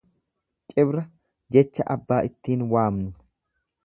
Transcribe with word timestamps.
Cibra 0.71 1.03
jecha 1.57 1.85
abbaa 1.97 2.21
ittiin 2.31 2.65
waamnu 2.73 3.13